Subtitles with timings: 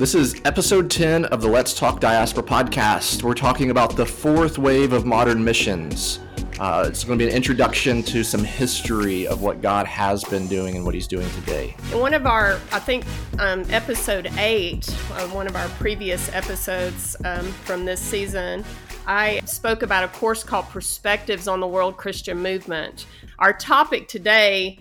[0.00, 3.22] This is episode 10 of the Let's Talk Diaspora podcast.
[3.22, 6.20] We're talking about the fourth wave of modern missions.
[6.58, 10.46] Uh, it's going to be an introduction to some history of what God has been
[10.46, 11.76] doing and what He's doing today.
[11.92, 13.04] In one of our, I think,
[13.38, 18.64] um, episode eight, uh, one of our previous episodes um, from this season,
[19.06, 23.04] I spoke about a course called Perspectives on the World Christian Movement.
[23.38, 24.78] Our topic today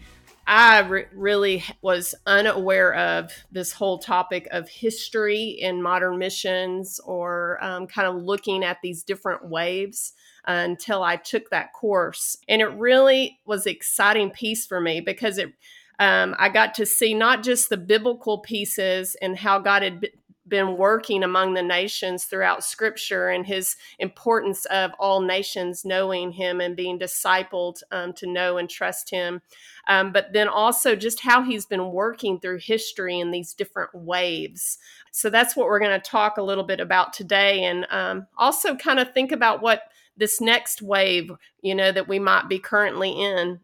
[0.49, 7.63] I re- really was unaware of this whole topic of history in modern missions or
[7.63, 10.13] um, kind of looking at these different waves
[10.47, 12.35] until I took that course.
[12.47, 15.53] And it really was an exciting piece for me because it
[15.99, 20.07] um, I got to see not just the biblical pieces and how God had
[20.49, 26.59] been working among the nations throughout scripture and his importance of all nations knowing him
[26.59, 29.41] and being discipled um, to know and trust him.
[29.89, 34.77] Um, but then also just how he's been working through history in these different waves.
[35.11, 38.75] So that's what we're going to talk a little bit about today and um, also
[38.75, 39.81] kind of think about what
[40.15, 43.59] this next wave, you know, that we might be currently in.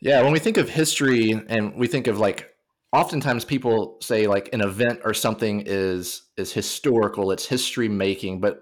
[0.00, 2.50] Yeah, when we think of history and we think of like
[2.92, 8.60] oftentimes people say like an event or something is is historical it's history making but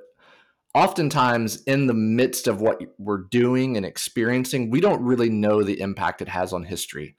[0.75, 5.81] oftentimes in the midst of what we're doing and experiencing we don't really know the
[5.81, 7.17] impact it has on history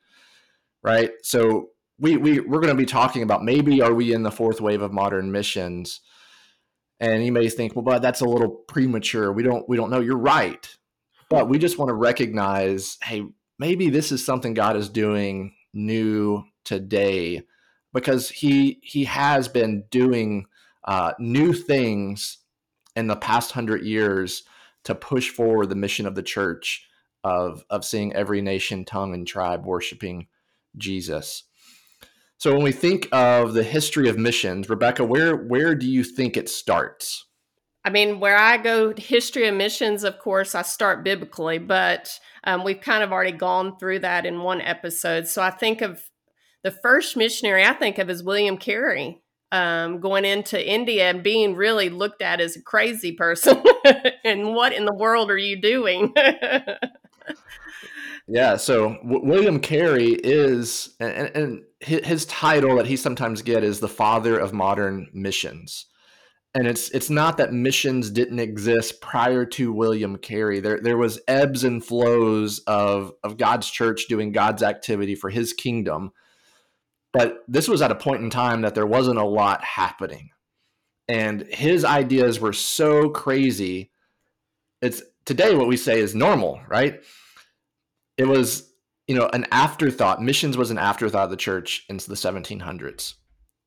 [0.84, 1.12] right?
[1.24, 4.62] So we, we we're going to be talking about maybe are we in the fourth
[4.62, 6.02] wave of modern missions?
[7.00, 9.32] And you may think well but that's a little premature.
[9.32, 10.02] We don't we don't know.
[10.02, 10.68] You're right.
[11.30, 13.24] But we just want to recognize hey
[13.58, 17.42] maybe this is something god is doing new today
[17.94, 20.46] because he he has been doing
[20.86, 22.40] uh, new things
[22.96, 24.44] in the past hundred years
[24.84, 26.88] to push forward the mission of the church
[27.24, 30.28] of of seeing every nation, tongue, and tribe worshiping
[30.78, 31.44] Jesus.
[32.38, 36.36] So when we think of the history of missions, Rebecca, where where do you think
[36.36, 37.26] it starts?
[37.86, 42.64] I mean, where I go, history of missions, of course, I start biblically, but um,
[42.64, 45.28] we've kind of already gone through that in one episode.
[45.28, 46.02] So I think of
[46.64, 49.22] the first missionary I think of is William Carey.
[49.54, 53.64] Um, going into India and being really looked at as a crazy person.
[54.24, 56.12] and what in the world are you doing?
[58.28, 63.80] yeah, so w- William Carey is, and, and his title that he sometimes get is
[63.80, 65.86] the father of modern missions
[66.56, 70.60] and it's it's not that missions didn't exist prior to William Carey.
[70.60, 75.54] There there was ebbs and flows of of God's church doing God's activity for His
[75.54, 76.12] kingdom,
[77.14, 80.32] but this was at a point in time that there wasn't a lot happening.
[81.08, 83.92] And his ideas were so crazy.
[84.82, 87.04] It's today what we say is normal, right?
[88.18, 88.74] It was,
[89.08, 90.22] you know, an afterthought.
[90.22, 93.14] Missions was an afterthought of the church into the 1700s.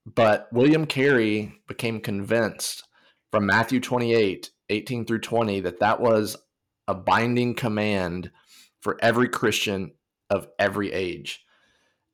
[0.04, 2.84] But William Carey became convinced
[3.30, 6.36] from Matthew 28, 18 through 20, that that was
[6.88, 8.30] a binding command
[8.80, 9.92] for every Christian
[10.30, 11.45] of every age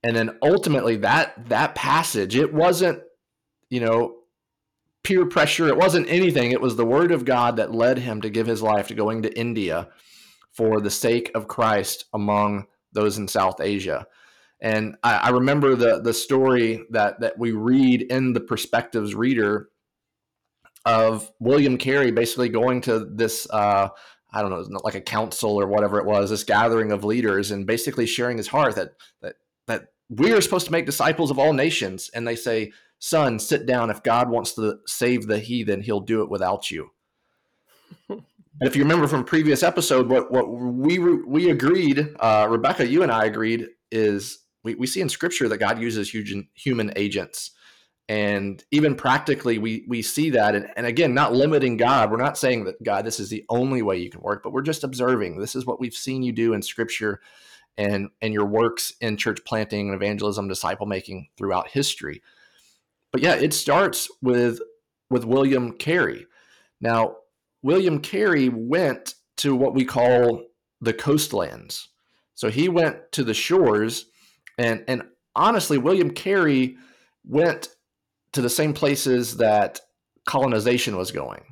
[0.03, 3.01] and then ultimately that that passage it wasn't
[3.71, 4.17] you know
[5.05, 6.53] peer pressure it wasn't anything.
[6.53, 9.23] It was the word of god that led him to give his life to going
[9.23, 9.89] to india
[10.53, 14.07] for the sake of christ among those in south asia.
[14.61, 19.69] And i, I remember the the story that that we read in the perspectives reader
[20.85, 23.89] of william carey basically going to this uh,
[24.33, 27.67] I don't know, like a council or whatever it was, this gathering of leaders, and
[27.67, 29.37] basically sharing his heart that that
[29.67, 32.11] that we are supposed to make disciples of all nations.
[32.15, 33.91] And they say, son, sit down.
[33.91, 36.91] If God wants to save the heathen, he'll do it without you.
[38.09, 38.23] and
[38.61, 43.11] if you remember from previous episode, what, what we, we agreed, uh, Rebecca, you and
[43.11, 47.53] I agreed is we, we see in scripture that God uses human, human agents.
[48.09, 50.55] And even practically, we, we see that.
[50.55, 52.11] And, and again, not limiting God.
[52.11, 54.63] We're not saying that, God, this is the only way you can work, but we're
[54.63, 55.39] just observing.
[55.39, 57.21] This is what we've seen you do in scripture
[57.79, 62.23] and and your works in church planting and evangelism disciple making throughout history.
[63.11, 64.61] But yeah it starts with
[65.11, 66.27] with william carey.
[66.81, 67.17] Now
[67.63, 70.45] william carey went to what we call
[70.81, 71.89] the coastlands.
[72.35, 74.07] So he went to the shores
[74.59, 75.03] and and
[75.35, 76.77] honestly william carey
[77.25, 77.69] went
[78.33, 79.81] to the same places that
[80.25, 81.45] colonization was going.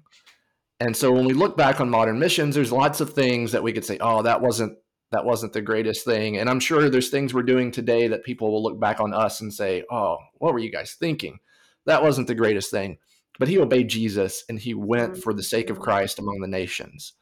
[0.82, 3.72] And so when we look back on modern missions there's lots of things that we
[3.72, 4.76] could say oh that wasn't
[5.12, 6.36] that wasn't the greatest thing.
[6.36, 9.40] And I'm sure there's things we're doing today that people will look back on us
[9.40, 11.38] and say, oh, what were you guys thinking?
[11.86, 12.98] That wasn't the greatest thing.
[13.38, 15.84] But he obeyed Jesus and he went for the sake of mm-hmm.
[15.84, 17.14] Christ among the nations.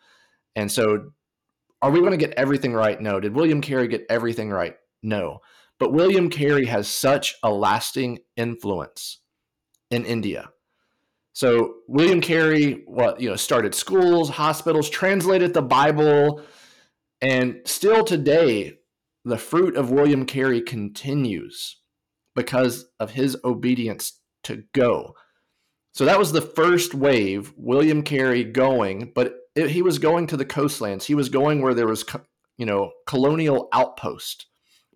[0.57, 1.13] And so,
[1.81, 3.01] are we going to get everything right?
[3.01, 3.21] No.
[3.21, 4.75] Did William Carey get everything right?
[5.01, 5.39] No.
[5.79, 9.21] But William Carey has such a lasting influence
[9.91, 10.51] in India.
[11.35, 16.43] So William Carey, what you know, started schools, hospitals, translated the Bible,
[17.21, 18.79] and still today,
[19.25, 21.77] the fruit of William Carey continues
[22.35, 25.15] because of his obedience to go.
[25.93, 30.37] So that was the first wave, William Carey going, but it, he was going to
[30.37, 31.07] the coastlands.
[31.07, 32.05] He was going where there was,
[32.57, 34.47] you know, colonial outpost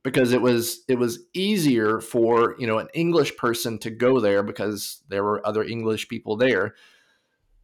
[0.05, 4.43] because it was it was easier for you know an English person to go there
[4.43, 6.75] because there were other English people there.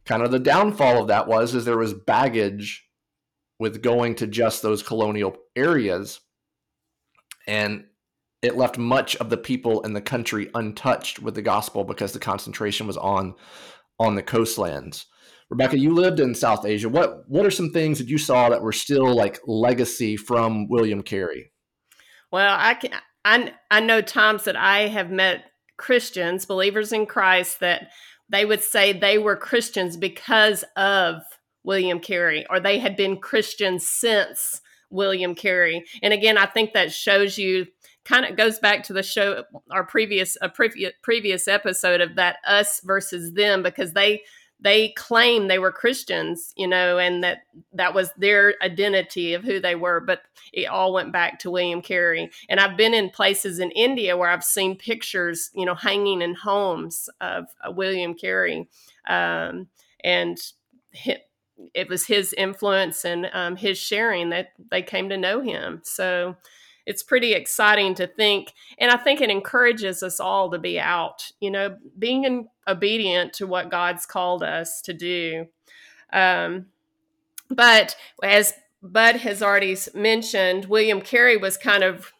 [0.05, 2.88] Kind of the downfall of that was is there was baggage
[3.59, 6.21] with going to just those colonial areas,
[7.47, 7.85] and
[8.41, 12.19] it left much of the people in the country untouched with the gospel because the
[12.19, 13.35] concentration was on
[13.99, 15.05] on the coastlands.
[15.49, 16.87] Rebecca, you lived in South Asia.
[16.87, 21.01] What what are some things that you saw that were still like legacy from William
[21.01, 21.51] Carey?
[22.31, 22.91] Well, I can
[23.25, 25.45] I I know times that I have met
[25.77, 27.89] Christians, believers in Christ, that
[28.29, 31.21] they would say they were Christians because of
[31.63, 35.83] William Carey, or they had been Christians since William Carey.
[36.01, 37.67] And again, I think that shows you
[38.05, 42.37] kind of goes back to the show our previous a previous previous episode of that
[42.47, 44.21] us versus them because they
[44.61, 47.39] they claim they were Christians, you know, and that
[47.73, 50.01] that was their identity of who they were.
[50.01, 50.21] But
[50.51, 52.29] it all went back to William Carey.
[52.49, 56.35] And I've been in places in India where I've seen pictures, you know, hanging in
[56.35, 58.67] homes of uh, William Carey,
[59.07, 59.67] um,
[60.03, 60.37] and
[61.73, 65.81] it was his influence and um, his sharing that they came to know him.
[65.83, 66.35] So
[66.89, 71.31] it's pretty exciting to think and i think it encourages us all to be out
[71.39, 75.45] you know being in, obedient to what god's called us to do
[76.11, 76.65] um,
[77.49, 82.11] but as bud has already mentioned william carey was kind of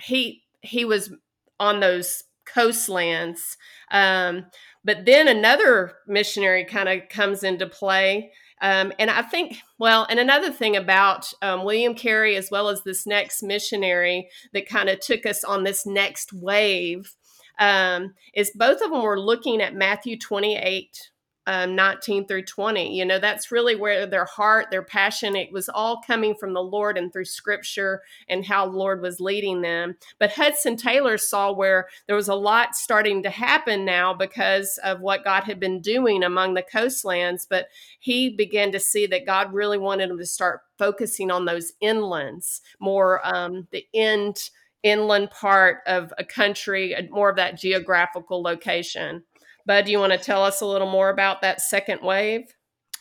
[0.00, 1.10] he he was
[1.58, 3.56] on those coastlands
[3.90, 4.44] um,
[4.84, 10.18] but then another missionary kind of comes into play um, and I think, well, and
[10.18, 15.00] another thing about um, William Carey, as well as this next missionary that kind of
[15.00, 17.14] took us on this next wave,
[17.58, 21.10] um, is both of them were looking at Matthew 28
[21.46, 22.96] um, 19 through 20.
[22.96, 26.62] You know, that's really where their heart, their passion, it was all coming from the
[26.62, 29.96] Lord and through scripture and how the Lord was leading them.
[30.18, 35.00] But Hudson Taylor saw where there was a lot starting to happen now because of
[35.00, 37.46] what God had been doing among the coastlands.
[37.48, 37.68] But
[37.98, 42.60] he began to see that God really wanted him to start focusing on those inlands,
[42.80, 44.50] more um, the end
[44.84, 49.24] inland part of a country, more of that geographical location.
[49.66, 52.54] Bud, do you want to tell us a little more about that second wave?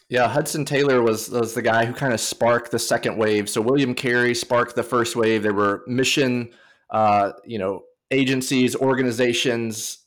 [0.09, 3.49] Yeah, Hudson Taylor was was the guy who kind of sparked the second wave.
[3.49, 5.43] So William Carey sparked the first wave.
[5.43, 6.51] There were mission,
[6.89, 9.99] uh, you know, agencies, organizations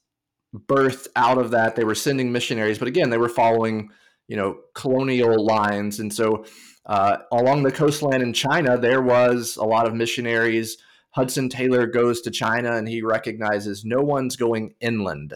[0.55, 1.77] birthed out of that.
[1.77, 3.91] They were sending missionaries, but again, they were following,
[4.29, 5.99] you know, colonial lines.
[5.99, 6.45] And so
[6.87, 10.77] uh, along the coastline in China, there was a lot of missionaries.
[11.11, 15.35] Hudson Taylor goes to China and he recognizes no one's going inland.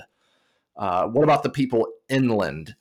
[0.80, 2.74] Uh, what about the people inland?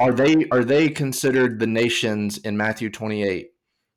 [0.00, 3.52] Are they are they considered the nations in Matthew 28?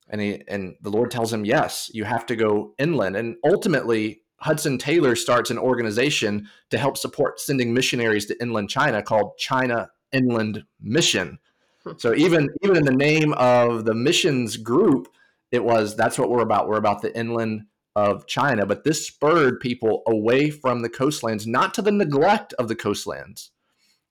[0.10, 3.16] And he, and the Lord tells him, yes, you have to go inland.
[3.16, 9.02] And ultimately, Hudson Taylor starts an organization to help support sending missionaries to inland China
[9.02, 11.40] called China Inland Mission.
[11.84, 11.94] Hmm.
[11.98, 15.08] So even even in the name of the missions group,
[15.52, 16.68] it was that's what we're about.
[16.68, 21.74] We're about the inland of China, but this spurred people away from the coastlands, not
[21.74, 23.52] to the neglect of the coastlands,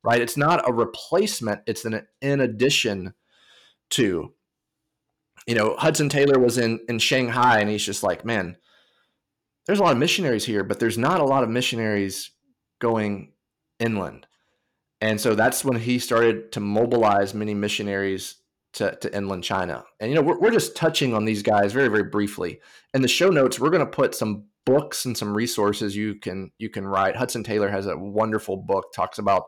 [0.02, 0.20] right?
[0.20, 3.14] It's not a replacement, it's an in addition
[3.90, 4.34] to.
[5.46, 8.56] You know, Hudson Taylor was in in Shanghai and he's just like, man,
[9.66, 12.30] there's a lot of missionaries here, but there's not a lot of missionaries
[12.78, 13.32] going
[13.78, 14.26] inland.
[15.00, 18.37] And so that's when he started to mobilize many missionaries
[18.75, 19.85] to, to inland China.
[19.99, 22.61] And, you know, we're, we're just touching on these guys very, very briefly.
[22.95, 26.50] In the show notes, we're going to put some books and some resources you can
[26.59, 27.17] you can write.
[27.17, 29.47] Hudson Taylor has a wonderful book talks about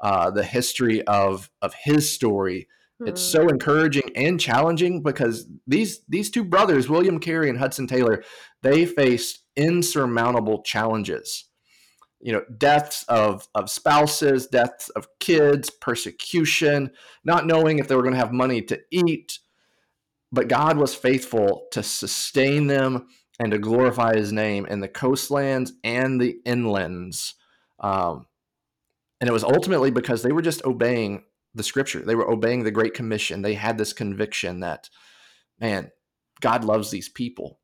[0.00, 2.68] uh, the history of of his story.
[3.00, 3.08] Mm-hmm.
[3.10, 8.24] It's so encouraging and challenging because these these two brothers, William Carey and Hudson Taylor,
[8.62, 11.44] they faced insurmountable challenges
[12.20, 16.90] you know deaths of of spouses deaths of kids persecution
[17.24, 19.38] not knowing if they were going to have money to eat.
[20.32, 23.06] But god was faithful to sustain them
[23.38, 27.34] and to glorify his name in the coastlands and the inlands.
[27.78, 28.26] Um,
[29.20, 32.00] and it was ultimately because they were just obeying the scripture.
[32.00, 33.42] They were obeying the great commission.
[33.42, 34.88] They had this conviction that
[35.60, 35.90] man
[36.40, 37.60] god loves these people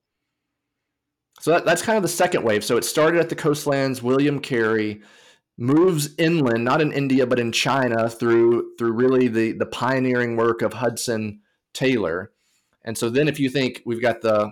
[1.43, 2.65] so that, that's kind of the second wave.
[2.65, 5.03] So it started at the coastlands, William Carey.
[5.59, 10.63] moves inland, not in India, but in China through through really the the pioneering work
[10.63, 11.41] of Hudson
[11.75, 12.33] Taylor.
[12.85, 14.51] And so then if you think we've got the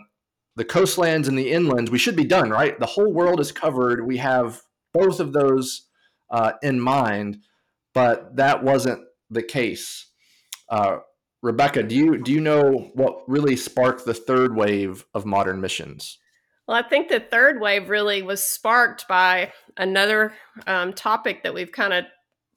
[0.56, 2.78] the coastlands and the inlands, we should be done, right?
[2.78, 4.06] The whole world is covered.
[4.06, 5.86] We have both of those
[6.28, 7.38] uh, in mind,
[7.94, 10.06] but that wasn't the case.
[10.68, 10.98] Uh,
[11.42, 16.18] Rebecca, do you do you know what really sparked the third wave of modern missions?
[16.70, 20.32] Well, I think the third wave really was sparked by another
[20.68, 22.04] um, topic that we've kind of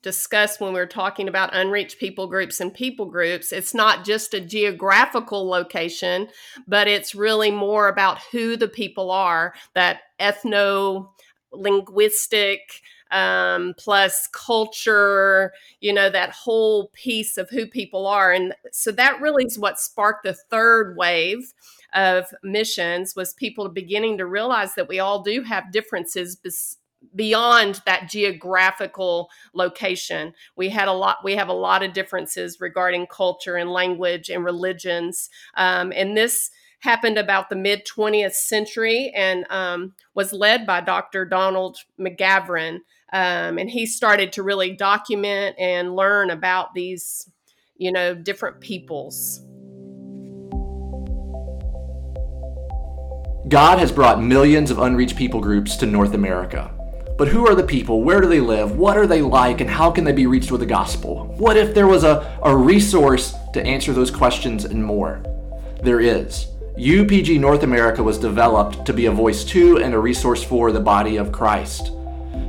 [0.04, 3.52] discussed when we are talking about unreached people groups and people groups.
[3.52, 6.28] It's not just a geographical location,
[6.68, 11.10] but it's really more about who the people are, that ethno
[11.52, 18.32] linguistic um, plus culture, you know, that whole piece of who people are.
[18.32, 21.52] And so that really is what sparked the third wave
[21.94, 26.38] of missions was people beginning to realize that we all do have differences
[27.16, 30.34] beyond that geographical location.
[30.56, 34.44] We had a lot we have a lot of differences regarding culture and language and
[34.44, 40.82] religions um, and this happened about the mid 20th century and um, was led by
[40.82, 42.80] dr donald mcgavran
[43.14, 47.30] um, and he started to really document and learn about these
[47.78, 49.42] you know different peoples
[53.50, 56.72] God has brought millions of unreached people groups to North America.
[57.18, 58.02] But who are the people?
[58.02, 58.78] Where do they live?
[58.78, 59.60] What are they like?
[59.60, 61.26] And how can they be reached with the gospel?
[61.38, 65.22] What if there was a, a resource to answer those questions and more?
[65.84, 66.48] There is.
[66.78, 70.80] UPG North America was developed to be a voice to and a resource for the
[70.80, 71.92] body of Christ.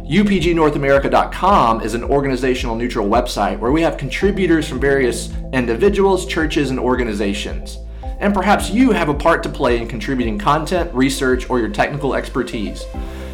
[0.09, 6.79] UPGNorthAmerica.com is an organizational neutral website where we have contributors from various individuals, churches, and
[6.79, 7.79] organizations
[8.21, 12.15] and perhaps you have a part to play in contributing content, research, or your technical
[12.15, 12.85] expertise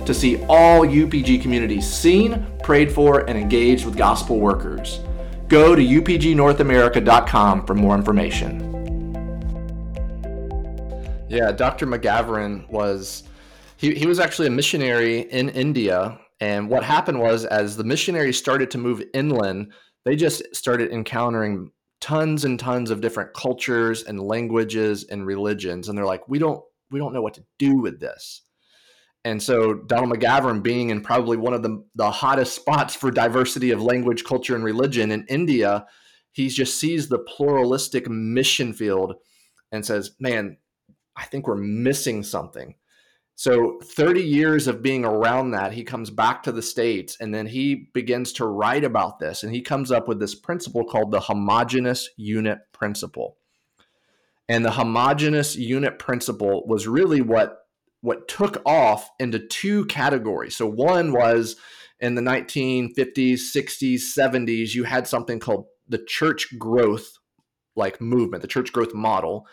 [0.06, 5.00] to see all UPG communities seen, prayed for, and engaged with gospel workers.
[5.48, 8.66] Go to upgnorthamerica.com for more information.
[11.28, 11.86] Yeah, Dr.
[11.86, 13.24] McGavran was
[13.76, 16.18] he, he was actually a missionary in India.
[16.40, 19.72] And what happened was as the missionaries started to move inland,
[20.04, 21.70] they just started encountering
[22.00, 26.62] tons and tons of different cultures and languages and religions and they're like we don't
[26.90, 28.42] we don't know what to do with this.
[29.24, 33.70] And so donald mcgavran being in probably one of the, the hottest spots for diversity
[33.70, 35.86] of language culture and religion in india
[36.32, 39.14] he just sees the pluralistic mission field
[39.72, 40.56] and says man
[41.16, 42.74] i think we're missing something
[43.40, 47.46] so 30 years of being around that, he comes back to the States and then
[47.46, 49.42] he begins to write about this.
[49.42, 53.38] And he comes up with this principle called the homogenous unit principle.
[54.46, 57.60] And the homogenous unit principle was really what,
[58.02, 60.54] what took off into two categories.
[60.54, 61.56] So one was
[61.98, 67.16] in the 1950s, 60s, 70s, you had something called the church growth
[67.74, 69.46] like movement, the church growth model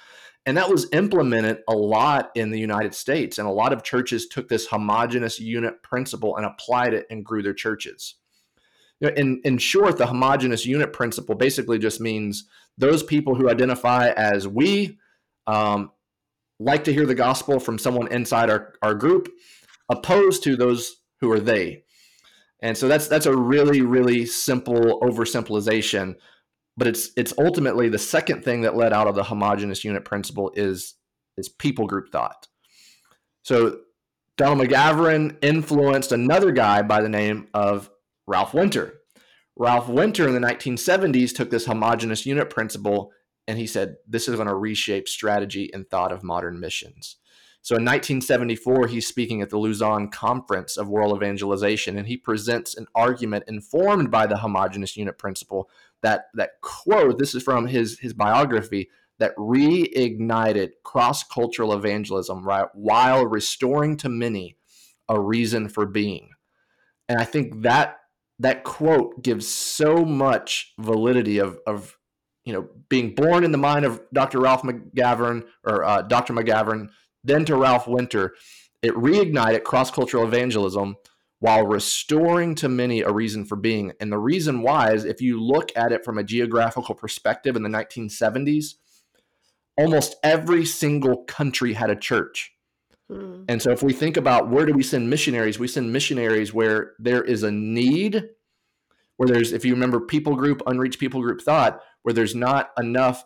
[0.47, 3.37] and that was implemented a lot in the United States.
[3.37, 7.43] And a lot of churches took this homogenous unit principle and applied it and grew
[7.43, 8.15] their churches.
[9.01, 14.47] In, in short, the homogenous unit principle basically just means those people who identify as
[14.47, 14.97] we
[15.47, 15.91] um,
[16.61, 19.27] like to hear the gospel from someone inside our, our group,
[19.89, 21.83] opposed to those who are they.
[22.61, 26.15] And so that's that's a really, really simple oversimplification
[26.77, 30.51] but it's it's ultimately the second thing that led out of the homogenous unit principle
[30.55, 30.93] is
[31.35, 32.47] is people group thought.
[33.43, 33.79] So
[34.37, 37.89] Donald McGavran influenced another guy by the name of
[38.27, 38.93] Ralph Winter.
[39.55, 43.11] Ralph Winter in the 1970s took this homogenous unit principle
[43.47, 47.15] and he said, This is going to reshape strategy and thought of modern missions.
[47.63, 52.77] So in 1974, he's speaking at the Lausanne Conference of World Evangelization, and he presents
[52.77, 55.69] an argument informed by the homogenous unit principle
[56.03, 58.89] that that quote this is from his his biography
[59.19, 64.55] that reignited cross-cultural evangelism right while restoring to many
[65.09, 66.29] a reason for being.
[67.09, 67.97] And i think that
[68.39, 71.97] that quote gives so much validity of of
[72.45, 76.89] you know being born in the mind of dr ralph mcgavran or uh, dr mcgavran
[77.23, 78.35] then to ralph winter
[78.81, 80.95] it reignited cross-cultural evangelism
[81.39, 83.93] while restoring to many a reason for being.
[83.99, 87.63] And the reason why is if you look at it from a geographical perspective in
[87.63, 88.75] the 1970s,
[89.77, 92.53] almost every single country had a church.
[93.09, 93.43] Hmm.
[93.47, 96.93] And so if we think about where do we send missionaries, we send missionaries where
[96.97, 98.29] there is a need,
[99.17, 103.23] where there's, if you remember people group, unreached people group thought, where there's not enough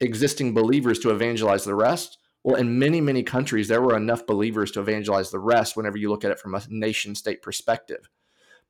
[0.00, 4.70] existing believers to evangelize the rest well, in many, many countries, there were enough believers
[4.70, 8.08] to evangelize the rest whenever you look at it from a nation state perspective.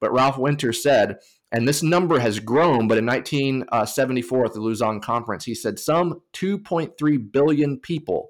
[0.01, 1.19] But Ralph Winter said,
[1.53, 6.23] and this number has grown, but in 1974 at the Lausanne Conference, he said some
[6.33, 8.29] 2.3 billion people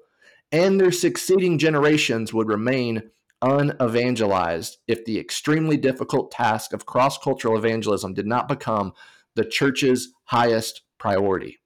[0.51, 3.03] and their succeeding generations would remain
[3.41, 8.91] unevangelized if the extremely difficult task of cross cultural evangelism did not become
[9.35, 11.57] the church's highest priority.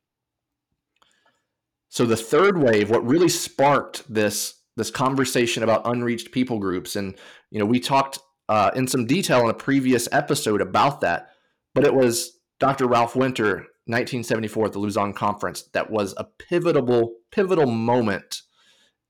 [1.91, 7.15] So the third wave, what really sparked this this conversation about unreached people groups, and
[7.51, 8.17] you know, we talked
[8.48, 11.31] uh, in some detail in a previous episode about that,
[11.75, 12.88] but it was Dr.
[12.88, 13.55] Ralph Winter,
[13.88, 18.41] 1974 at the Lausanne Conference, that was a pivotal pivotal moment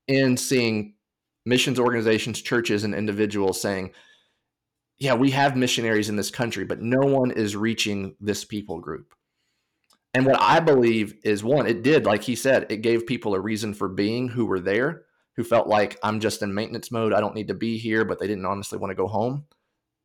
[0.08, 0.94] in seeing
[1.46, 3.92] missions organizations, churches, and individuals saying,
[4.98, 9.14] yeah, we have missionaries in this country, but no one is reaching this people group.
[10.14, 13.40] And what I believe is one, it did, like he said, it gave people a
[13.40, 15.04] reason for being who were there,
[15.36, 17.14] who felt like I'm just in maintenance mode.
[17.14, 19.46] I don't need to be here, but they didn't honestly want to go home.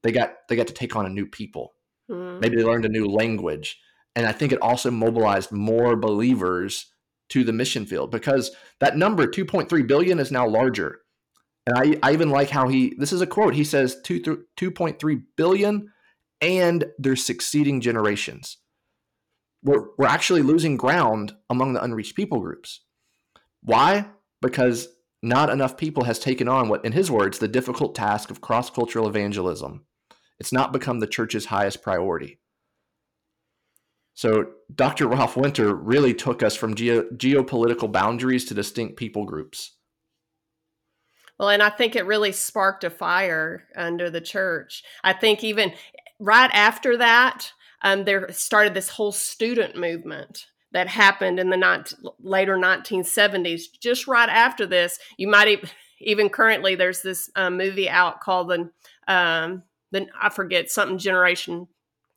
[0.04, 1.74] They got they got to take on a new people.
[2.10, 2.40] Mm-hmm.
[2.40, 3.80] Maybe they learned a new language.
[4.16, 6.88] And I think it also mobilized more believers
[7.30, 11.02] to the mission field because that number 2.3 billion is now larger.
[11.66, 13.54] And I, I even like how he this is a quote.
[13.54, 15.92] He says 2 2.3 billion
[16.40, 18.58] and their succeeding generations.
[19.68, 22.86] We're, we're actually losing ground among the unreached people groups.
[23.62, 24.08] Why?
[24.42, 24.88] Because
[25.22, 29.10] not enough people has taken on what in his words the difficult task of cross-cultural
[29.10, 29.86] evangelism.
[30.40, 32.40] It's not become the church's highest priority.
[34.14, 35.06] So Dr.
[35.08, 39.74] Ralph Winter really took us from geo- geopolitical boundaries to distinct people groups.
[41.38, 44.84] Well, and I think it really sparked a fire under the church.
[45.04, 45.74] I think even
[46.20, 47.52] right after that,
[47.84, 53.64] um, there started this whole student movement that happened in the not, later 1970s.
[53.80, 55.70] Just right after this, you might even,
[56.00, 58.70] even currently there's this um, movie out called the
[59.14, 61.68] um, the I forget something generation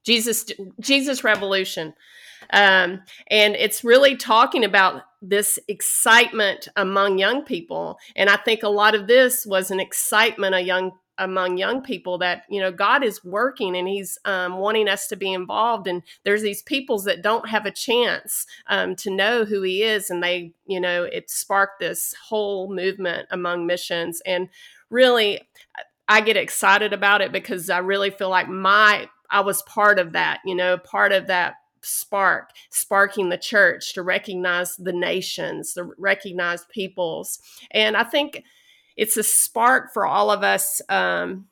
[0.05, 0.47] Jesus
[0.81, 1.95] Jesus Revolution.
[2.53, 7.99] Um, and it's really talking about this excitement among young people.
[8.17, 12.19] And I think a lot of this was an excitement a young among young people
[12.19, 15.87] that you know God is working and He's um, wanting us to be involved.
[15.87, 20.11] And there's these peoples that don't have a chance um, to know who He is,
[20.11, 24.21] and they you know it sparked this whole movement among missions.
[24.27, 24.49] And
[24.89, 25.47] really,
[26.09, 30.13] I get excited about it because I really feel like my I was part of
[30.13, 35.93] that, you know, part of that spark, sparking the church to recognize the nations, to
[35.99, 37.39] recognize peoples.
[37.71, 38.45] And I think
[39.01, 41.47] it's a spark for all of us um,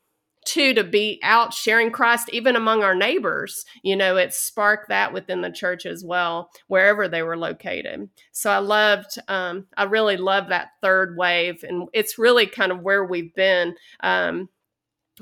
[0.44, 3.64] too to be out sharing Christ even among our neighbors.
[3.82, 8.10] You know, it sparked that within the church as well, wherever they were located.
[8.32, 12.82] So I loved, um, I really love that third wave, and it's really kind of
[12.82, 13.74] where we've been.
[14.00, 14.50] Um,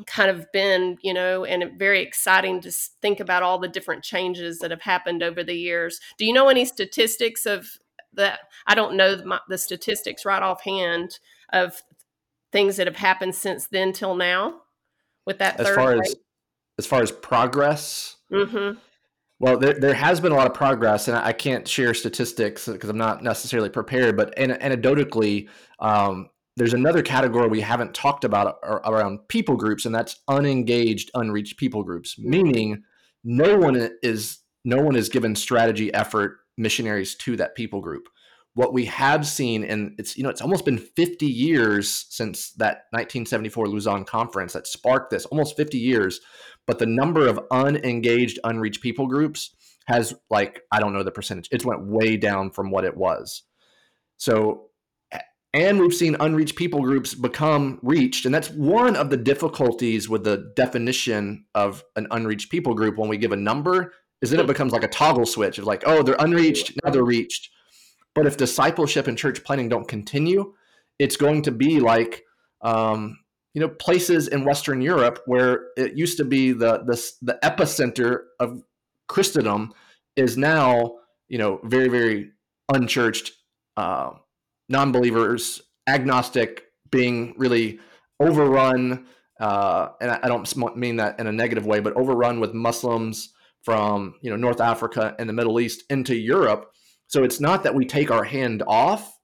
[0.04, 4.58] kind of been, you know, and very exciting to think about all the different changes
[4.58, 6.00] that have happened over the years.
[6.18, 7.66] Do you know any statistics of
[8.12, 8.40] that?
[8.66, 11.18] I don't know the, the statistics right offhand
[11.50, 11.82] of
[12.56, 14.62] things that have happened since then till now
[15.26, 15.60] with that.
[15.60, 16.16] As far as
[16.78, 18.16] as far as progress.
[18.32, 18.78] Mm-hmm.
[19.38, 22.88] Well, there, there has been a lot of progress, and I can't share statistics because
[22.88, 24.16] I'm not necessarily prepared.
[24.16, 30.22] But anecdotally, um, there's another category we haven't talked about around people groups, and that's
[30.26, 32.82] unengaged, unreached people groups, meaning
[33.22, 38.08] no one is no one is given strategy, effort, missionaries to that people group.
[38.56, 42.86] What we have seen, and it's you know it's almost been 50 years since that
[42.90, 46.20] 1974 Lausanne conference that sparked this, almost 50 years,
[46.66, 49.54] but the number of unengaged, unreached people groups
[49.88, 51.48] has like I don't know the percentage.
[51.52, 53.42] It's went way down from what it was.
[54.16, 54.70] So
[55.52, 60.24] and we've seen unreached people groups become reached and that's one of the difficulties with
[60.24, 63.92] the definition of an unreached people group when we give a number
[64.22, 67.04] is that it becomes like a toggle switch of like oh they're unreached now they're
[67.04, 67.50] reached
[68.16, 70.52] but if discipleship and church planning don't continue
[70.98, 72.24] it's going to be like
[72.62, 73.18] um,
[73.54, 78.24] you know places in western europe where it used to be the the, the epicenter
[78.40, 78.62] of
[79.06, 79.72] christendom
[80.16, 80.96] is now
[81.28, 82.32] you know very very
[82.72, 83.32] unchurched
[83.76, 84.10] uh,
[84.68, 87.78] non-believers, agnostic, being really
[88.20, 89.06] overrun.
[89.38, 93.32] Uh, and I, I don't mean that in a negative way, but overrun with Muslims
[93.62, 96.72] from you know North Africa and the Middle East into Europe.
[97.08, 99.16] So it's not that we take our hand off,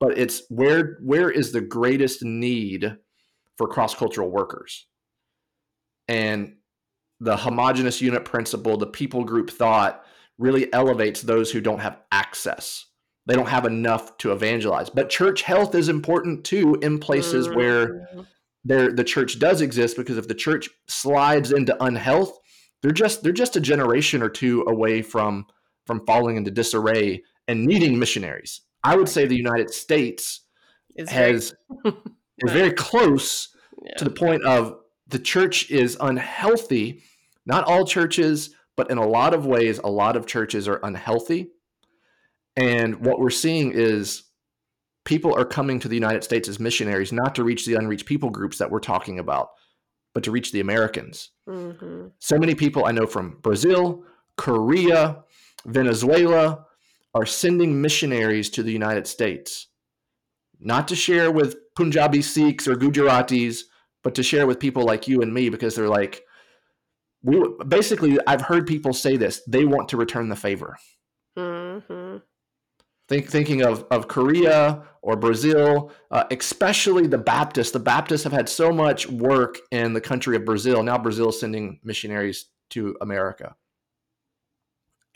[0.00, 2.96] but it's where where is the greatest need
[3.56, 4.86] for cross-cultural workers?
[6.08, 6.56] And
[7.20, 10.04] the homogenous unit principle, the people group thought
[10.38, 12.86] really elevates those who don't have access
[13.26, 14.90] they don't have enough to evangelize.
[14.90, 17.56] But church health is important too in places mm-hmm.
[17.56, 18.08] where
[18.64, 22.38] there the church does exist because if the church slides into unhealth,
[22.82, 25.46] they're just they're just a generation or two away from
[25.86, 28.62] from falling into disarray and needing missionaries.
[28.84, 30.40] I would say the United States
[30.96, 31.96] is has very,
[32.38, 33.48] is very close
[33.84, 33.94] yeah.
[33.96, 37.02] to the point of the church is unhealthy.
[37.44, 41.50] Not all churches, but in a lot of ways, a lot of churches are unhealthy.
[42.56, 44.24] And what we're seeing is
[45.04, 48.30] people are coming to the United States as missionaries, not to reach the unreached people
[48.30, 49.50] groups that we're talking about,
[50.14, 51.30] but to reach the Americans.
[51.48, 52.08] Mm-hmm.
[52.18, 54.04] So many people I know from Brazil,
[54.36, 55.24] Korea,
[55.66, 56.66] Venezuela
[57.14, 59.68] are sending missionaries to the United States,
[60.60, 63.62] not to share with Punjabi Sikhs or Gujaratis,
[64.02, 66.24] but to share with people like you and me because they're like,
[67.22, 70.76] we basically, I've heard people say this, they want to return the favor.
[71.38, 72.18] Mm-hmm.
[73.08, 77.72] Think, thinking of, of Korea or Brazil, uh, especially the Baptists.
[77.72, 80.82] The Baptists have had so much work in the country of Brazil.
[80.82, 83.54] Now Brazil is sending missionaries to America.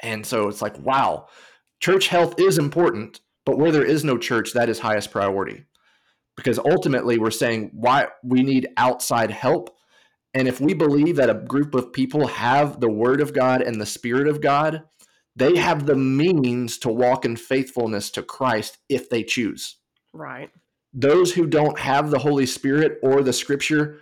[0.01, 1.29] And so it's like, wow,
[1.81, 5.65] church health is important, but where there is no church, that is highest priority.
[6.37, 9.75] Because ultimately, we're saying why we need outside help.
[10.35, 13.81] And if we believe that a group of people have the word of God and
[13.81, 14.83] the spirit of God,
[15.35, 19.77] they have the means to walk in faithfulness to Christ if they choose.
[20.13, 20.51] Right.
[20.93, 24.01] Those who don't have the Holy Spirit or the scripture,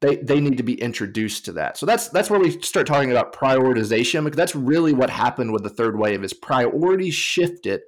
[0.00, 1.76] they they need to be introduced to that.
[1.76, 5.62] So that's that's where we start talking about prioritization because that's really what happened with
[5.62, 7.80] the third wave is priorities shifted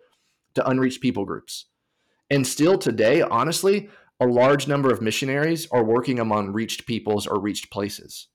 [0.54, 1.66] to unreached people groups.
[2.28, 7.40] And still today, honestly, a large number of missionaries are working among reached peoples or
[7.40, 8.28] reached places.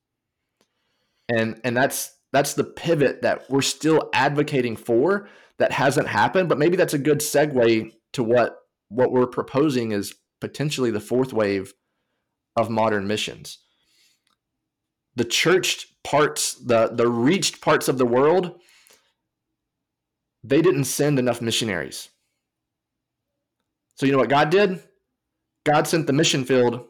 [1.30, 6.58] And and that's that's the pivot that we're still advocating for that hasn't happened, but
[6.58, 8.58] maybe that's a good segue to what
[8.90, 11.74] what we're proposing is potentially the fourth wave
[12.56, 13.60] of modern missions.
[15.16, 18.60] The church parts, the the reached parts of the world,
[20.44, 22.10] they didn't send enough missionaries.
[23.96, 24.84] So you know what God did?
[25.66, 26.86] God sent the mission field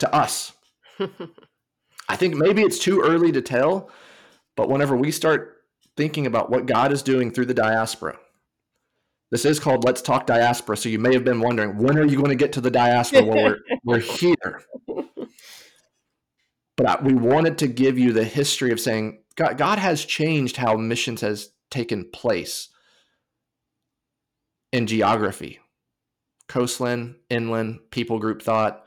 [0.00, 0.52] to us.
[2.08, 3.90] I think maybe it's too early to tell,
[4.56, 5.58] but whenever we start
[5.96, 8.18] thinking about what God is doing through the diaspora,
[9.30, 10.76] this is called Let's Talk Diaspora.
[10.76, 13.24] So you may have been wondering, when are you going to get to the diaspora?
[13.24, 14.62] Well, we're, we're here.
[16.82, 20.76] But we wanted to give you the history of saying God, God has changed how
[20.76, 22.68] missions has taken place
[24.72, 25.60] in geography,
[26.48, 28.84] coastland, inland, people group thought,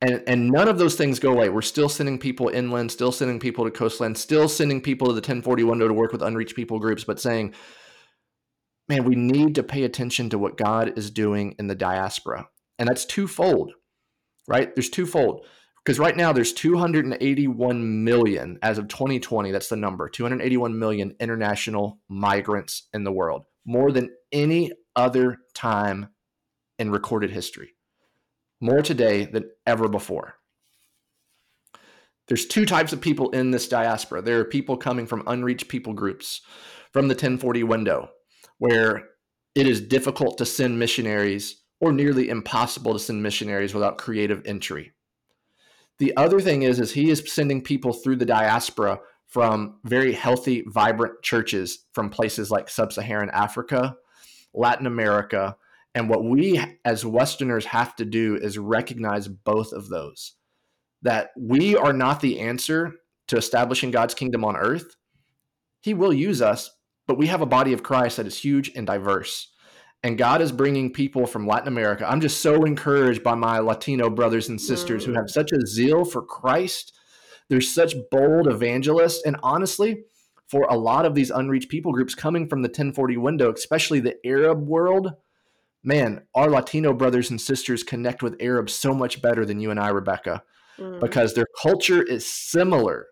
[0.00, 1.48] and and none of those things go away.
[1.48, 5.18] We're still sending people inland, still sending people to coastland, still sending people to the
[5.18, 7.54] 1040 window to work with unreached people groups, but saying,
[8.88, 12.48] man, we need to pay attention to what God is doing in the diaspora.
[12.80, 13.74] And that's twofold,
[14.48, 14.74] right?
[14.74, 15.46] There's twofold.
[15.88, 21.98] Because right now there's 281 million as of 2020, that's the number, 281 million international
[22.10, 26.10] migrants in the world, more than any other time
[26.78, 27.70] in recorded history
[28.60, 30.34] more today than ever before.
[32.26, 34.20] There's two types of people in this diaspora.
[34.20, 36.42] There are people coming from unreached people groups
[36.92, 38.10] from the 1040 window,
[38.58, 39.04] where
[39.54, 44.92] it is difficult to send missionaries or nearly impossible to send missionaries without creative entry.
[45.98, 50.64] The other thing is, is he is sending people through the diaspora from very healthy,
[50.66, 53.96] vibrant churches from places like sub-Saharan Africa,
[54.54, 55.56] Latin America,
[55.94, 60.34] and what we as Westerners have to do is recognize both of those
[61.02, 62.94] that we are not the answer
[63.28, 64.96] to establishing God's kingdom on earth.
[65.80, 66.70] He will use us,
[67.06, 69.52] but we have a body of Christ that is huge and diverse.
[70.02, 72.08] And God is bringing people from Latin America.
[72.08, 76.04] I'm just so encouraged by my Latino brothers and sisters who have such a zeal
[76.04, 76.96] for Christ.
[77.48, 79.22] They're such bold evangelists.
[79.26, 80.04] And honestly,
[80.46, 84.16] for a lot of these unreached people groups coming from the 1040 window, especially the
[84.24, 85.14] Arab world,
[85.82, 89.80] man, our Latino brothers and sisters connect with Arabs so much better than you and
[89.80, 90.42] I, Rebecca,
[90.78, 91.00] mm.
[91.00, 93.06] because their culture is similar.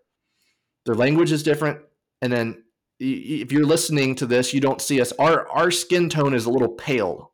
[0.85, 1.81] Their language is different.
[2.23, 2.63] And then
[2.99, 5.13] if you're listening to this, you don't see us.
[5.19, 7.33] Our, our skin tone is a little pale.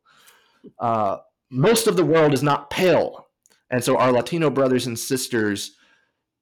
[0.79, 1.17] Uh,
[1.49, 3.27] most of the world is not pale.
[3.69, 5.75] And so our Latino brothers and sisters,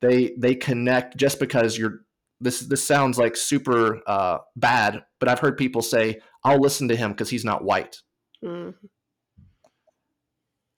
[0.01, 2.01] they they connect just because you're
[2.41, 6.95] this this sounds like super uh, bad, but I've heard people say, "I'll listen to
[6.95, 8.01] him because he's not white."
[8.43, 8.85] Mm-hmm.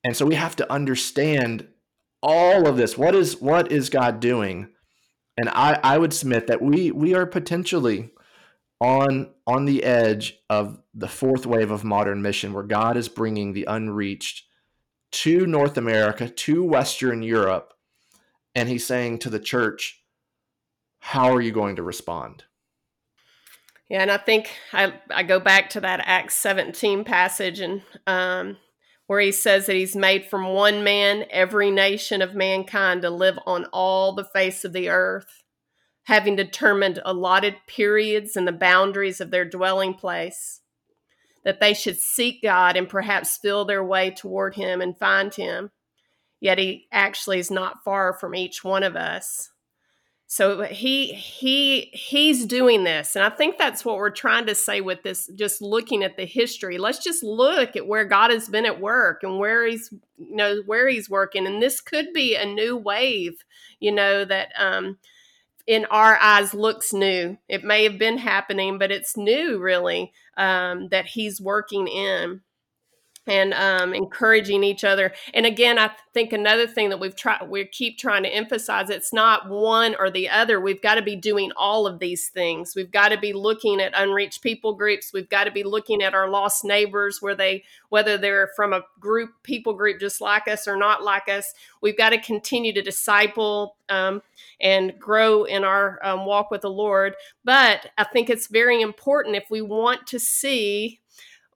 [0.04, 1.66] And so we have to understand
[2.22, 2.96] all of this.
[2.96, 4.68] What is what is God doing?
[5.36, 8.10] And I, I would submit that we we are potentially
[8.84, 13.52] on on the edge of the fourth wave of modern mission where God is bringing
[13.52, 14.44] the unreached
[15.10, 17.72] to North America, to Western Europe,
[18.54, 20.02] and he's saying to the church,
[20.98, 22.44] how are you going to respond?
[23.88, 28.56] Yeah, and I think I, I go back to that Acts 17 passage and um,
[29.06, 33.38] where he says that he's made from one man every nation of mankind to live
[33.46, 35.43] on all the face of the earth,
[36.04, 40.60] having determined allotted periods and the boundaries of their dwelling place,
[41.44, 45.70] that they should seek God and perhaps feel their way toward him and find him.
[46.40, 49.50] Yet he actually is not far from each one of us.
[50.26, 53.14] So he he he's doing this.
[53.14, 56.24] And i think that's what we're trying to say with this just looking at the
[56.24, 56.76] history.
[56.76, 60.62] Let's just look at where god has been at work and where he's you know
[60.66, 61.46] where he's working.
[61.46, 63.44] And this could be a new wave
[63.80, 64.98] you know that um
[65.66, 67.38] in our eyes looks new.
[67.48, 72.40] It may have been happening but it's new really um that he's working in
[73.26, 75.12] and um, encouraging each other.
[75.32, 79.12] And again, I think another thing that we've tried, we keep trying to emphasize, it's
[79.12, 80.60] not one or the other.
[80.60, 82.74] We've got to be doing all of these things.
[82.76, 85.12] We've got to be looking at unreached people groups.
[85.12, 88.82] We've got to be looking at our lost neighbors, where they, whether they're from a
[89.00, 91.54] group, people group just like us or not like us.
[91.80, 94.22] We've got to continue to disciple um,
[94.60, 97.14] and grow in our um, walk with the Lord.
[97.44, 101.00] But I think it's very important if we want to see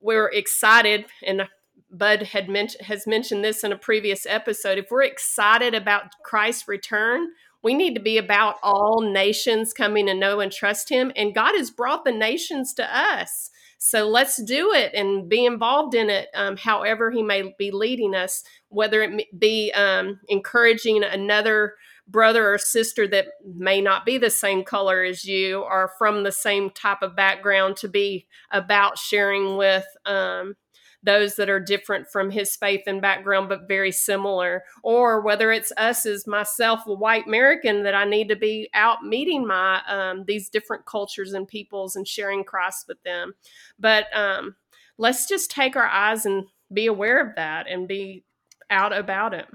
[0.00, 1.48] we're excited and
[1.90, 4.78] Bud had mentioned has mentioned this in a previous episode.
[4.78, 7.28] If we're excited about Christ's return,
[7.62, 11.54] we need to be about all nations coming to know and trust him and God
[11.56, 13.50] has brought the nations to us.
[13.78, 18.14] So let's do it and be involved in it, um, however he may be leading
[18.14, 21.74] us, whether it be um, encouraging another
[22.08, 26.32] brother or sister that may not be the same color as you or from the
[26.32, 30.56] same type of background to be about sharing with um,
[31.02, 35.72] those that are different from his faith and background but very similar or whether it's
[35.76, 40.24] us as myself a white american that i need to be out meeting my um,
[40.26, 43.34] these different cultures and peoples and sharing christ with them
[43.78, 44.56] but um,
[44.96, 48.24] let's just take our eyes and be aware of that and be
[48.70, 49.46] out about it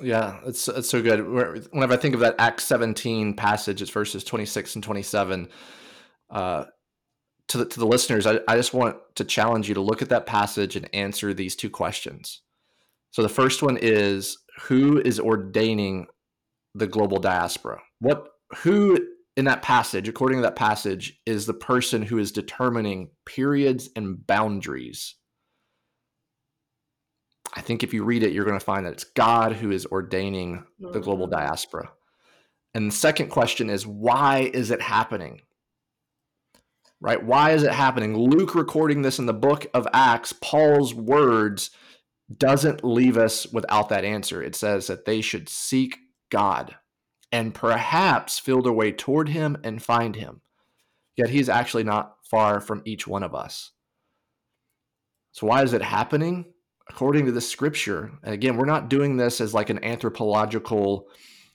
[0.00, 1.24] yeah, it's it's so good.
[1.72, 5.48] Whenever I think of that Acts 17 passage, it's verses 26 and 27.
[6.30, 6.64] Uh,
[7.48, 10.08] to the, to the listeners, I, I just want to challenge you to look at
[10.08, 12.40] that passage and answer these two questions.
[13.10, 16.06] So the first one is who is ordaining
[16.74, 17.80] the global diaspora?
[18.00, 18.28] What
[18.58, 18.98] who
[19.36, 24.24] in that passage, according to that passage, is the person who is determining periods and
[24.26, 25.16] boundaries?
[27.54, 29.86] I think if you read it, you're going to find that it's God who is
[29.86, 31.36] ordaining the global mm-hmm.
[31.36, 31.90] diaspora.
[32.74, 35.42] And the second question is why is it happening?
[37.04, 37.22] Right?
[37.22, 38.16] Why is it happening?
[38.16, 41.70] Luke recording this in the book of Acts, Paul's words
[42.34, 44.42] doesn't leave us without that answer.
[44.42, 45.98] It says that they should seek
[46.30, 46.76] God
[47.30, 50.40] and perhaps feel their way toward him and find him.
[51.14, 53.72] Yet he's actually not far from each one of us.
[55.32, 56.54] So, why is it happening?
[56.88, 61.06] According to the scripture, and again, we're not doing this as like an anthropological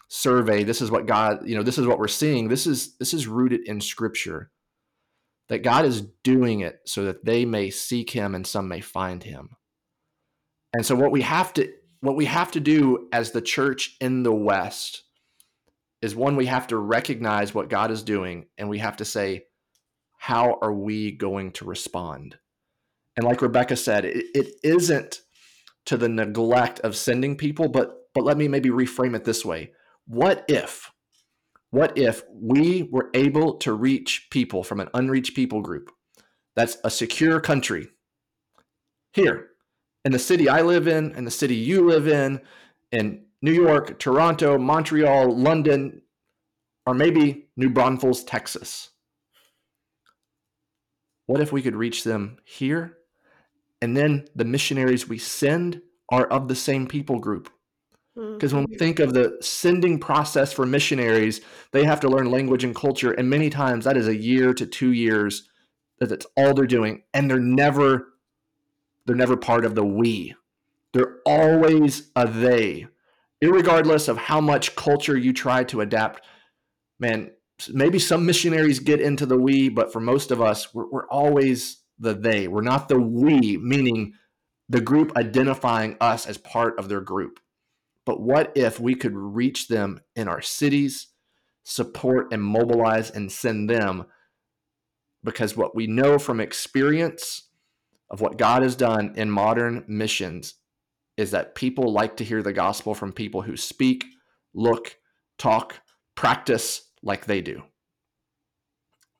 [0.10, 0.64] survey.
[0.64, 2.50] This is what God, you know, this is what we're seeing.
[2.50, 4.52] This is this is rooted in scripture
[5.50, 9.24] that God is doing it so that they may seek him and some may find
[9.24, 9.58] him.
[10.74, 14.24] And so what we have to what we have to do as the church in
[14.24, 15.04] the West
[16.02, 19.44] is one we have to recognize what God is doing and we have to say
[20.18, 22.38] how are we going to respond?
[23.18, 25.22] And like Rebecca said, it, it isn't
[25.86, 29.72] to the neglect of sending people, but but let me maybe reframe it this way.
[30.08, 30.92] What if
[31.72, 35.92] what if we were able to reach people from an unreached people group
[36.56, 37.90] that's a secure country
[39.14, 39.50] here
[40.06, 42.42] in the city I live in, in the city you live in,
[42.92, 46.02] in New York, Toronto, Montreal, London,
[46.86, 48.90] or maybe New Braunfels, Texas?
[51.26, 52.98] What if we could reach them here?
[53.82, 57.50] And then the missionaries we send are of the same people group.
[58.16, 58.80] Because when we mm-hmm.
[58.80, 61.42] think of the sending process for missionaries,
[61.72, 63.14] they have to learn language and culture.
[63.14, 65.48] And many times that is a year to two years
[66.00, 67.04] that that's all they're doing.
[67.14, 68.08] And they're never
[69.06, 70.36] they're never part of the we.
[70.94, 72.88] They're always a they.
[73.44, 76.24] Irregardless of how much culture you try to adapt,
[77.00, 77.32] man,
[77.72, 81.82] maybe some missionaries get into the we, but for most of us, we're, we're always
[81.98, 82.48] the they.
[82.48, 84.14] We're not the we, meaning
[84.68, 87.40] the group identifying us as part of their group.
[88.10, 91.10] But what if we could reach them in our cities,
[91.64, 94.06] support and mobilize and send them?
[95.24, 97.50] Because what we know from experience
[98.10, 100.56] of what God has done in modern missions
[101.18, 104.06] is that people like to hear the gospel from people who speak
[104.56, 104.96] look,
[105.38, 105.80] talk,
[106.16, 107.62] practice like they do.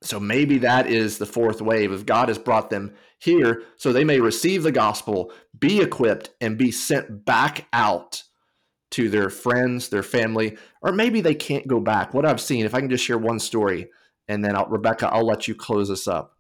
[0.02, 4.04] So maybe that is the fourth wave of God has brought them here so they
[4.04, 8.24] may receive the gospel, be equipped, and be sent back out
[8.92, 12.14] to their friends, their family, or maybe they can't go back.
[12.14, 13.90] What I've seen, if I can just share one story,
[14.28, 16.36] and then I'll, Rebecca, I'll let you close us up.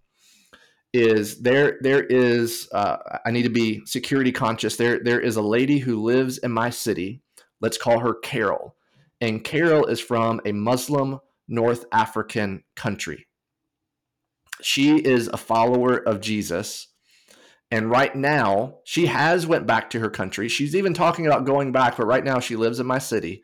[0.92, 4.76] Is there there is uh, I need to be security conscious.
[4.76, 7.22] There there is a lady who lives in my city.
[7.62, 8.76] Let's call her Carol,
[9.22, 13.28] and Carol is from a Muslim North African country.
[14.62, 16.88] She is a follower of Jesus
[17.72, 20.48] and right now, she has went back to her country.
[20.48, 23.44] She's even talking about going back, but right now she lives in my city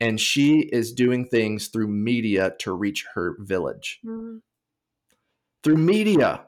[0.00, 4.00] and she is doing things through media to reach her village.
[4.04, 4.38] Mm-hmm.
[5.62, 6.46] Through media.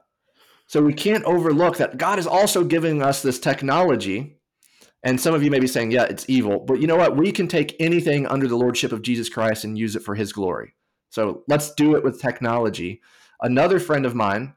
[0.66, 4.38] So we can't overlook that God is also giving us this technology.
[5.04, 6.60] And some of you may be saying, yeah, it's evil.
[6.60, 7.16] But you know what?
[7.16, 10.32] We can take anything under the lordship of Jesus Christ and use it for his
[10.32, 10.74] glory.
[11.10, 13.02] So let's do it with technology.
[13.42, 14.54] Another friend of mine,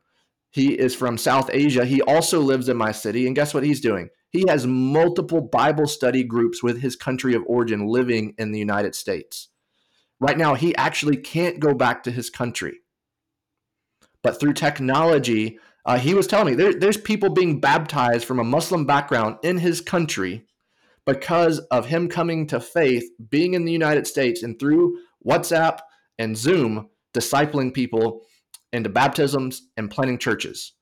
[0.56, 1.84] he is from South Asia.
[1.84, 3.28] He also lives in my city.
[3.28, 4.08] And guess what he's doing?
[4.30, 8.96] He has multiple Bible study groups with his country of origin living in the United
[8.96, 9.50] States.
[10.18, 12.76] Right now, he actually can't go back to his country.
[14.24, 18.46] But through technology, uh, he was telling me there, there's people being baptized from a
[18.46, 20.46] Muslim background in his country
[21.06, 25.80] because of him coming to faith, being in the United States, and through WhatsApp
[26.18, 28.22] and Zoom, discipling people
[28.76, 30.74] into baptisms and planting churches.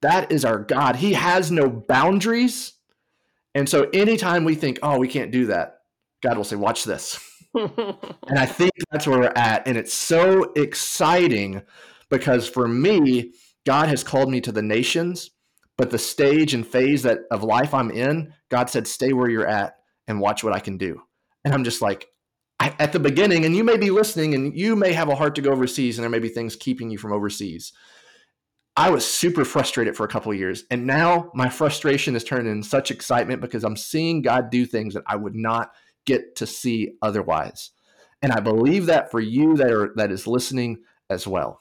[0.00, 0.96] That is our God.
[0.96, 2.72] He has no boundaries.
[3.54, 5.78] And so anytime we think, oh, we can't do that,
[6.22, 7.20] God will say, watch this.
[7.54, 9.66] and I think that's where we're at.
[9.68, 11.62] And it's so exciting
[12.10, 13.32] because for me,
[13.64, 15.30] God has called me to the nations,
[15.76, 19.46] but the stage and phase that of life I'm in, God said, stay where you're
[19.46, 19.76] at
[20.08, 21.00] and watch what I can do.
[21.44, 22.08] And I'm just like,
[22.78, 25.40] at the beginning, and you may be listening and you may have a heart to
[25.40, 27.72] go overseas, and there may be things keeping you from overseas.
[28.76, 32.62] I was super frustrated for a couple years, and now my frustration is turned in
[32.62, 35.72] such excitement because I'm seeing God do things that I would not
[36.06, 37.70] get to see otherwise.
[38.22, 40.78] And I believe that for you that are that is listening
[41.10, 41.60] as well.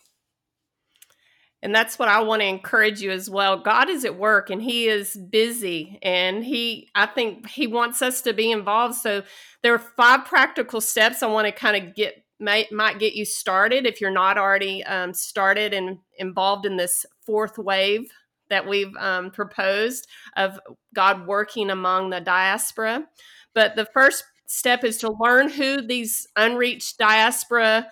[1.63, 3.58] And that's what I want to encourage you as well.
[3.58, 8.21] God is at work and he is busy and he I think he wants us
[8.24, 8.95] to be involved.
[8.95, 9.24] So
[9.62, 13.26] there are five practical steps I want to kind of get might might get you
[13.26, 18.12] started if you're not already um, started and involved in this fourth wave
[18.50, 20.60] that we've um, proposed of
[20.93, 23.06] God working among the diaspora.
[23.54, 27.88] But the first step is to learn who these unreached diaspora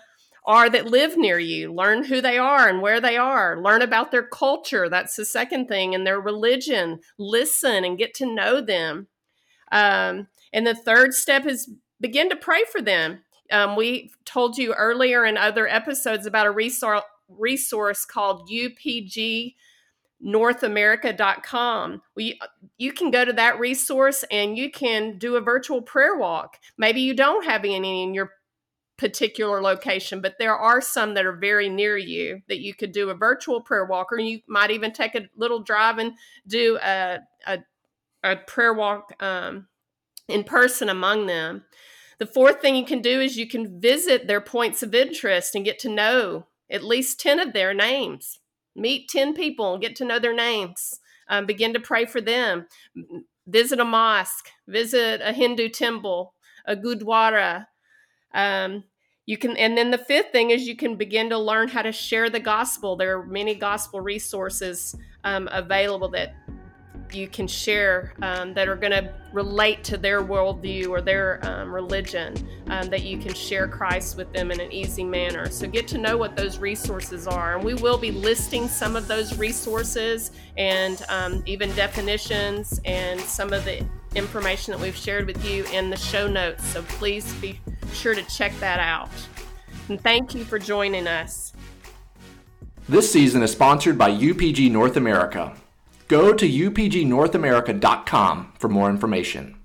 [0.49, 1.71] are that live near you.
[1.71, 3.61] Learn who they are and where they are.
[3.61, 4.89] Learn about their culture.
[4.89, 7.01] That's the second thing, and their religion.
[7.19, 9.07] Listen and get to know them.
[9.71, 11.69] Um, and the third step is
[12.01, 13.19] begin to pray for them.
[13.51, 19.53] Um, we told you earlier in other episodes about a resource, resource called UPG
[20.25, 22.31] northamerica.com well,
[22.77, 26.99] you can go to that resource and you can do a virtual prayer walk maybe
[26.99, 28.33] you don't have any in your
[28.99, 33.09] particular location, but there are some that are very near you that you could do
[33.09, 36.13] a virtual prayer walk, or you might even take a little drive and
[36.45, 37.59] do a, a,
[38.23, 39.67] a prayer walk um,
[40.27, 41.63] in person among them.
[42.19, 45.63] The fourth thing you can do is you can visit their points of interest and
[45.63, 48.39] get to know at least 10 of their names.
[48.75, 50.99] Meet 10 people and get to know their names.
[51.29, 52.65] Um, begin to pray for them.
[53.47, 56.33] Visit a mosque, visit a Hindu temple,
[56.65, 57.67] a gurdwara,
[58.33, 58.83] um,
[59.25, 61.91] you can, and then the fifth thing is you can begin to learn how to
[61.91, 62.95] share the gospel.
[62.95, 66.33] There are many gospel resources um, available that
[67.13, 71.73] you can share um, that are going to relate to their worldview or their um,
[71.73, 72.35] religion
[72.67, 75.49] um, that you can share Christ with them in an easy manner.
[75.49, 77.55] So get to know what those resources are.
[77.55, 83.53] And we will be listing some of those resources and um, even definitions and some
[83.53, 83.85] of the
[84.15, 86.65] information that we've shared with you in the show notes.
[86.67, 87.59] So please be
[87.93, 89.09] sure to check that out.
[89.89, 91.53] And thank you for joining us.
[92.87, 95.55] This season is sponsored by UPG North America.
[96.07, 99.58] Go to upgnorthamerica.com for more information.